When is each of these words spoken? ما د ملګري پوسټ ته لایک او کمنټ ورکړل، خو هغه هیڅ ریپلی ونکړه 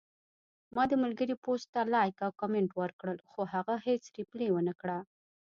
ما 0.75 0.83
د 0.91 0.93
ملګري 1.03 1.35
پوسټ 1.43 1.67
ته 1.73 1.81
لایک 1.93 2.17
او 2.25 2.31
کمنټ 2.41 2.69
ورکړل، 2.81 3.17
خو 3.31 3.41
هغه 3.53 3.75
هیڅ 3.87 4.03
ریپلی 4.17 4.47
ونکړه 4.51 4.97